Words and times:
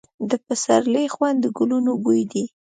د 0.29 0.31
پسرلي 0.45 1.05
خوند 1.13 1.37
د 1.41 1.45
ګلونو 1.57 1.91
بوی 2.03 2.21
دی. 2.31 2.43